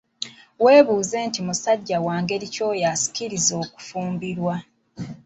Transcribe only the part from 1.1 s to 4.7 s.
nti musajja wa ngeri ki oyo ansikiriza okufumbirwa?